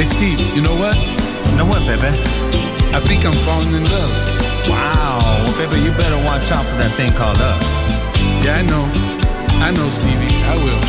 [0.00, 0.96] Hey Steve, you know what?
[0.96, 2.08] You know what, baby?
[2.96, 4.12] I think I'm falling in love.
[4.66, 7.60] Wow, well, baby, you better watch out for that thing called love.
[8.42, 8.88] Yeah, I know.
[9.60, 10.32] I know, Stevie.
[10.48, 10.80] I will.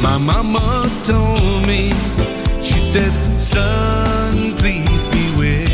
[0.00, 1.90] My mama told me,
[2.62, 5.68] she said, son, please beware.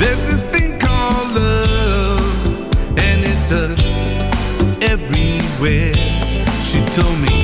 [0.00, 3.76] There's this thing called love, and it's uh,
[4.82, 5.94] everywhere.
[6.64, 7.39] She told me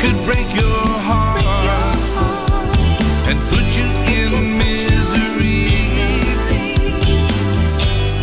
[0.00, 1.42] could break your heart
[3.28, 5.70] and put you in misery.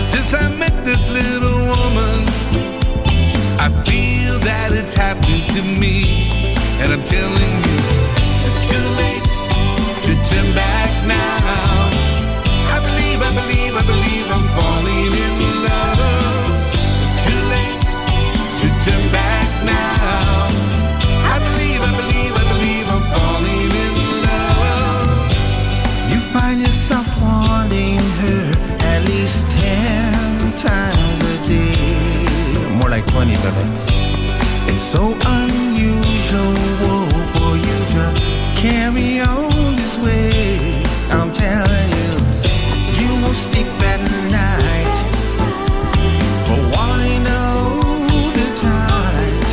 [0.03, 2.23] Since I met this little woman,
[3.59, 6.55] I feel that it's happened to me.
[6.81, 7.77] And I'm telling you,
[8.45, 9.25] it's too late
[10.05, 10.94] to turn back
[34.67, 36.55] It's so unusual
[37.33, 38.03] for you to
[38.57, 40.83] carry on this way.
[41.11, 42.11] I'm telling you,
[42.99, 44.97] you will sleep at night
[46.47, 49.51] for wanting the tight.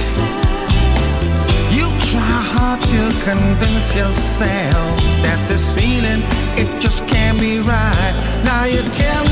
[1.70, 6.22] You try hard to convince yourself that this feeling
[6.58, 8.14] it just can't be right.
[8.44, 9.31] Now you tell me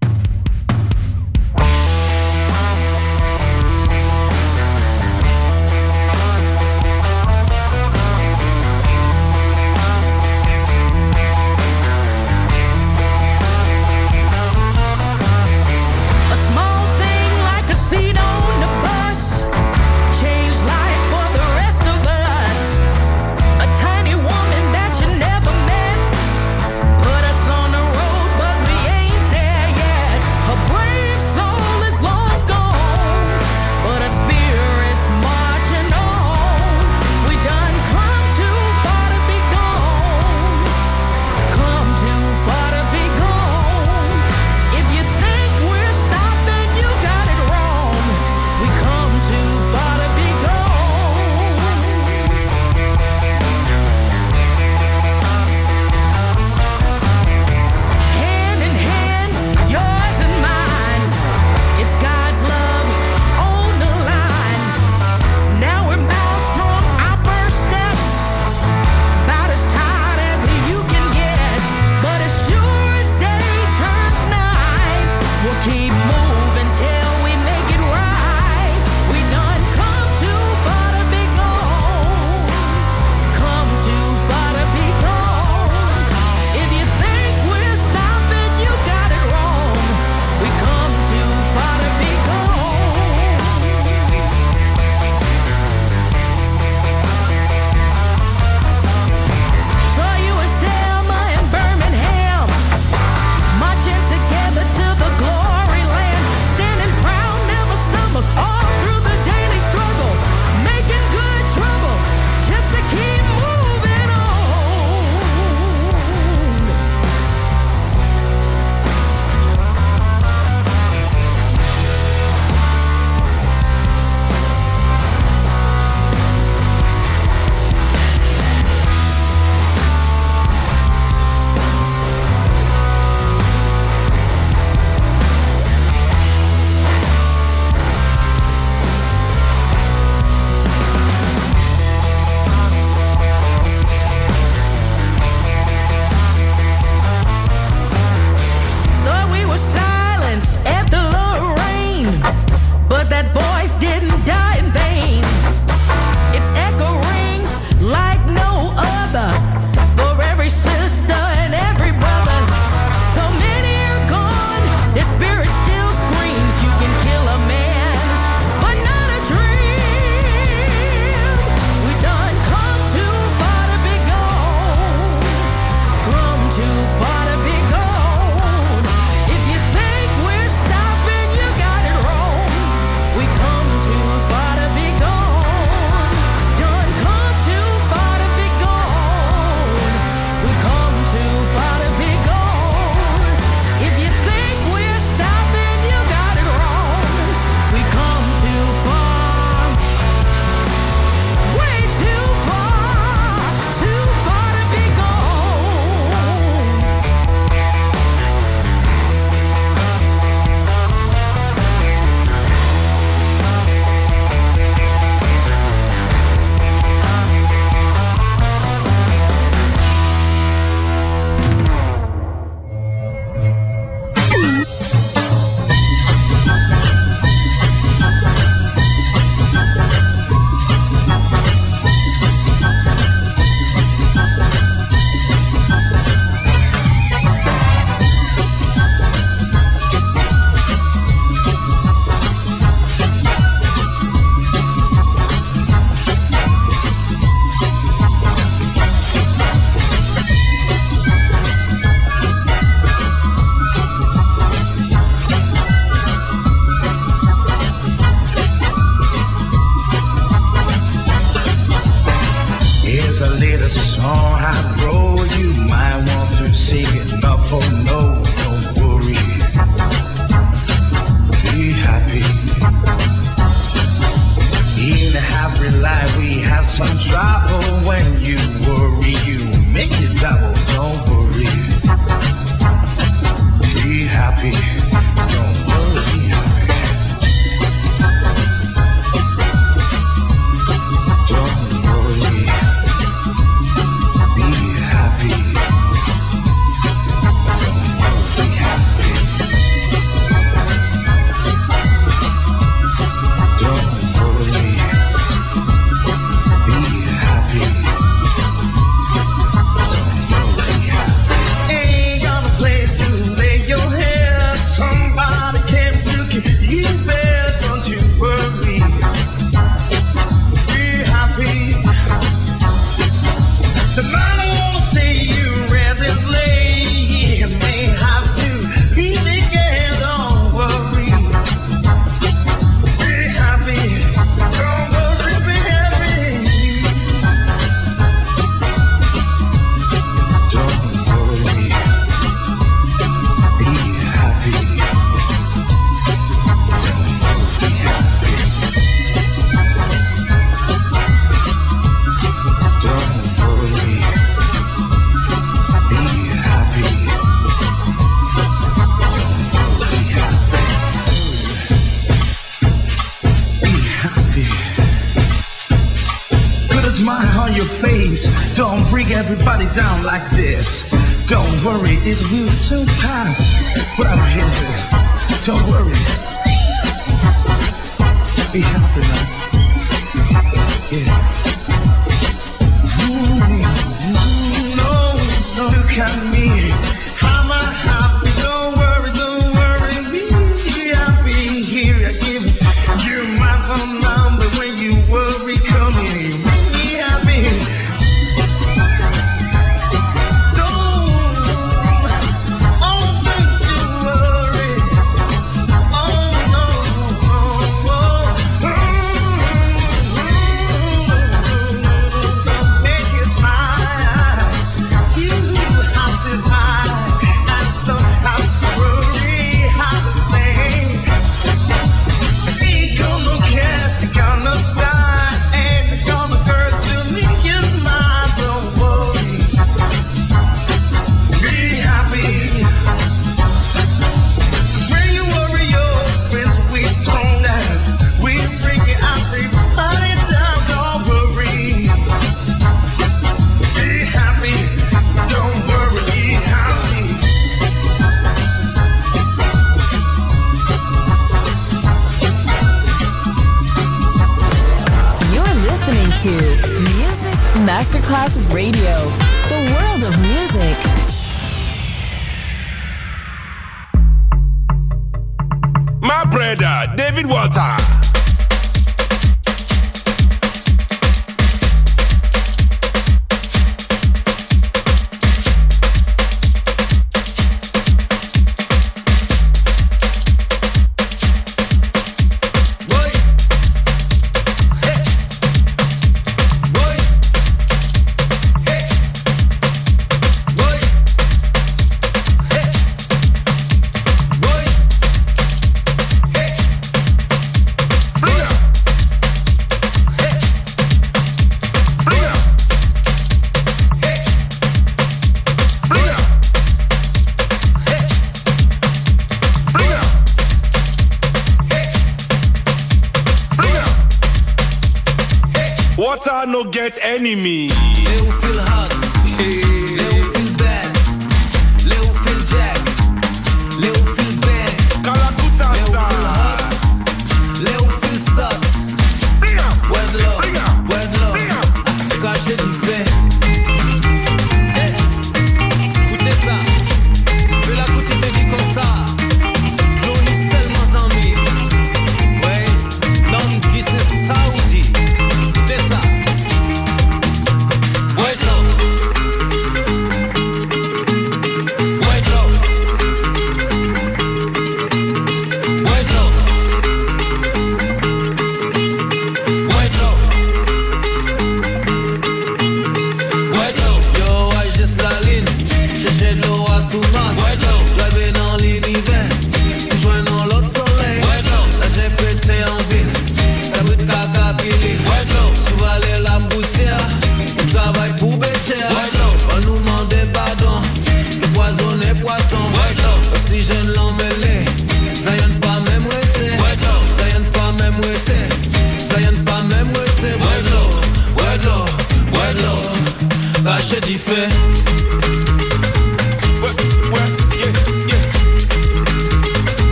[517.21, 517.70] enemy.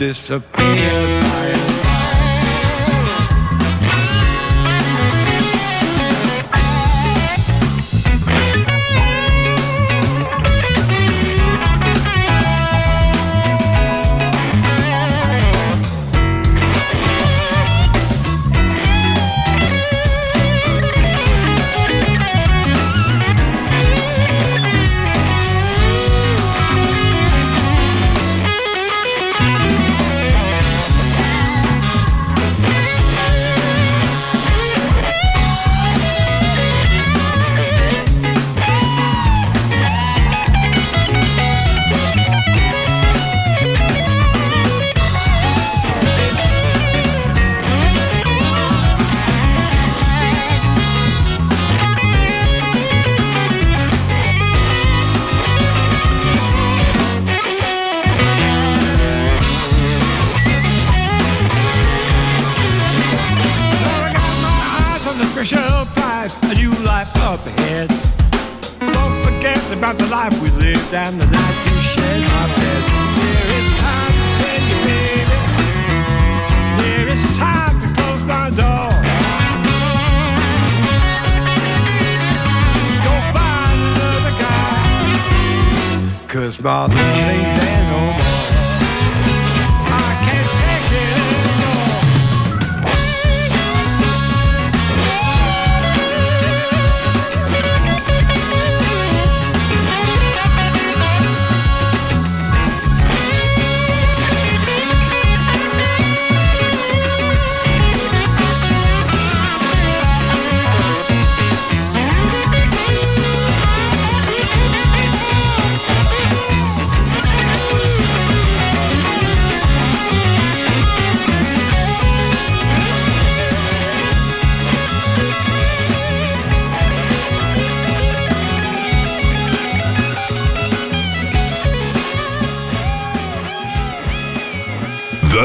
[0.00, 1.29] Disappeared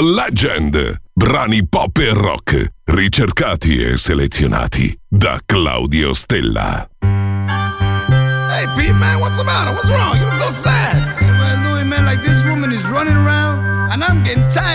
[0.01, 1.01] Legend.
[1.13, 6.89] Brani pop e rock, ricercati e selezionati da Claudio Stella.
[7.01, 9.71] Hey, Pete, man, what's the matter?
[9.71, 10.17] What's wrong?
[10.17, 11.15] You so sad.
[11.17, 13.59] Hey, Louis, man, like this woman is running around,
[13.91, 14.74] and I'm getting tired.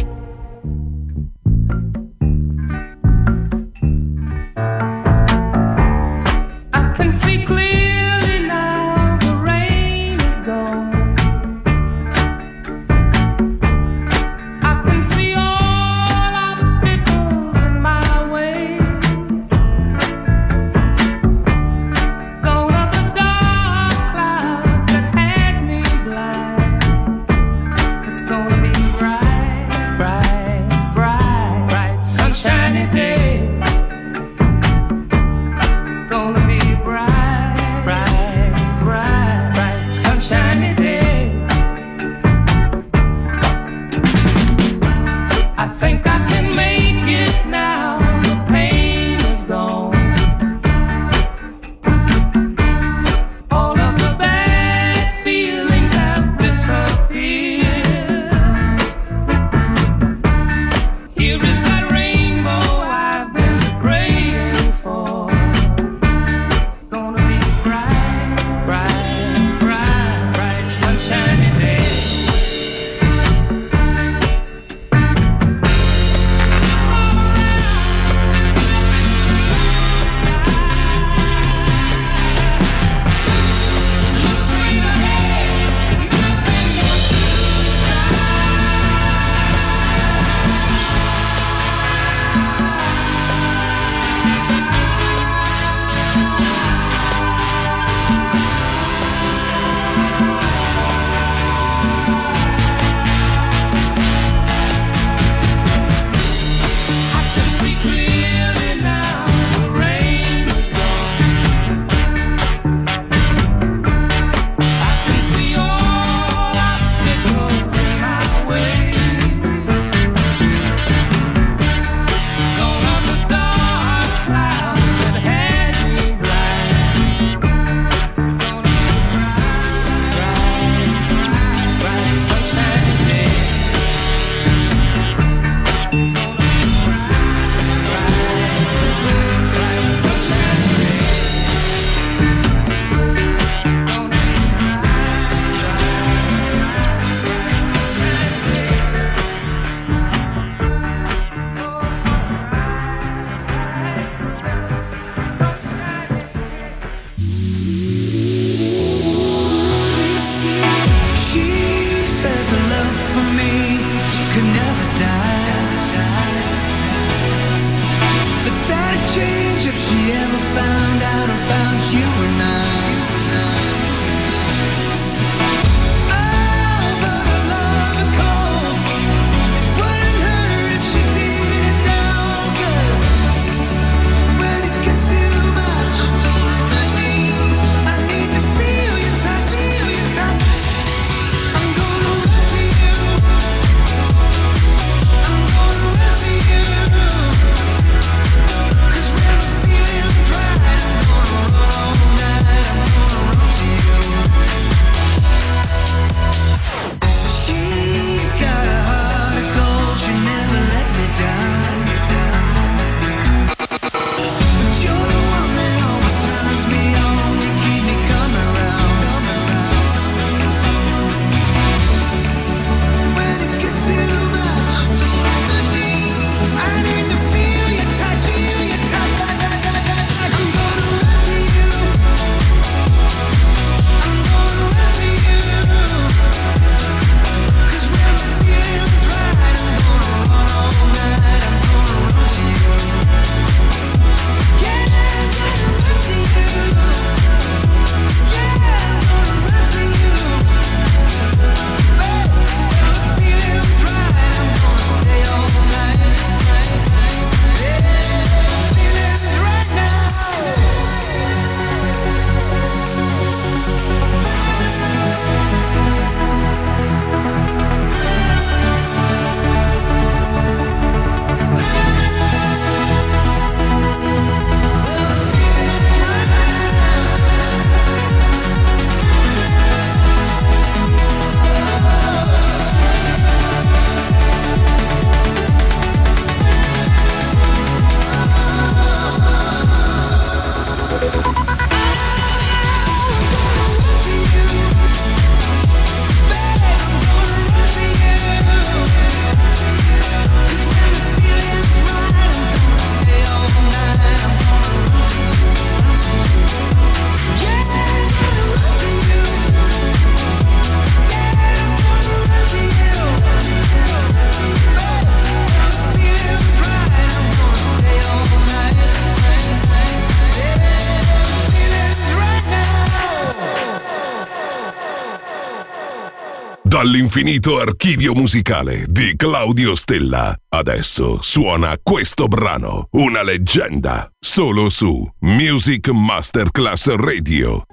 [326.81, 330.35] dall'infinito archivio musicale di Claudio Stella.
[330.49, 337.65] Adesso suona questo brano, una leggenda, solo su Music Masterclass Radio.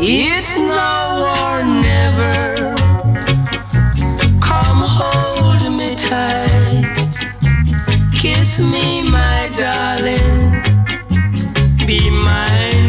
[0.00, 2.74] It's now or never.
[4.40, 7.28] Come hold me tight.
[8.10, 10.66] Kiss me, my darling.
[11.86, 12.67] Be mine.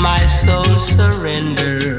[0.00, 1.98] my soul surrender.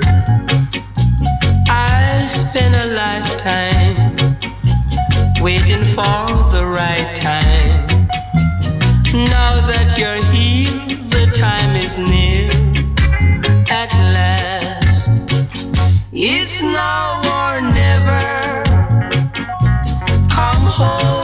[1.68, 3.96] I spent a lifetime
[5.42, 8.08] waiting for the right time.
[9.14, 12.50] Now that you're here, the time is near.
[13.70, 15.32] At last,
[16.14, 18.64] it's now or never.
[20.30, 21.19] Come home.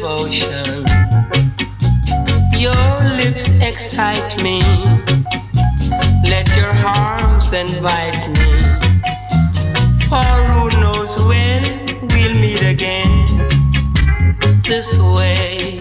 [0.00, 0.84] devotion.
[2.56, 2.86] Your
[3.16, 4.60] lips excite me.
[6.22, 8.52] Let your arms invite me.
[10.08, 11.62] For who knows when
[12.12, 13.24] we'll meet again
[14.62, 15.80] this way.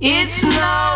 [0.00, 0.95] It's now.